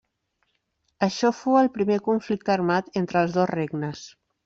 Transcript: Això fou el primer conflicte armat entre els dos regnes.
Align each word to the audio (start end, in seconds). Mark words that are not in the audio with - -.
Això 1.09 1.31
fou 1.41 1.59
el 1.61 1.71
primer 1.77 1.99
conflicte 2.09 2.57
armat 2.57 2.93
entre 3.05 3.25
els 3.27 3.41
dos 3.41 3.55
regnes. 3.57 4.07